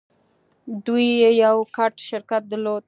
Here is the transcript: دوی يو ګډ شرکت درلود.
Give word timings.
دوی 0.85 1.07
يو 1.43 1.57
ګډ 1.75 1.93
شرکت 2.09 2.43
درلود. 2.51 2.79